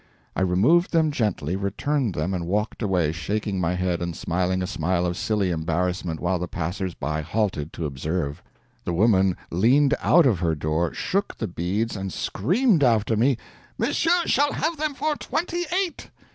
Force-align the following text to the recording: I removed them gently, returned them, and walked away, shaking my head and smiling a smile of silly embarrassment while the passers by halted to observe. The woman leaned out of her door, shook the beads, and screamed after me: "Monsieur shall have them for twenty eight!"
I 0.35 0.41
removed 0.41 0.93
them 0.93 1.11
gently, 1.11 1.55
returned 1.55 2.15
them, 2.15 2.33
and 2.33 2.47
walked 2.47 2.81
away, 2.81 3.11
shaking 3.11 3.61
my 3.61 3.75
head 3.75 4.01
and 4.01 4.15
smiling 4.15 4.63
a 4.63 4.65
smile 4.65 5.05
of 5.05 5.15
silly 5.15 5.51
embarrassment 5.51 6.19
while 6.19 6.39
the 6.39 6.47
passers 6.47 6.95
by 6.95 7.21
halted 7.21 7.71
to 7.73 7.85
observe. 7.85 8.41
The 8.83 8.93
woman 8.93 9.37
leaned 9.51 9.93
out 10.01 10.25
of 10.25 10.39
her 10.39 10.55
door, 10.55 10.91
shook 10.91 11.37
the 11.37 11.47
beads, 11.47 11.95
and 11.95 12.11
screamed 12.11 12.83
after 12.83 13.15
me: 13.15 13.37
"Monsieur 13.77 14.25
shall 14.25 14.53
have 14.53 14.77
them 14.77 14.95
for 14.95 15.15
twenty 15.15 15.65
eight!" 15.71 16.09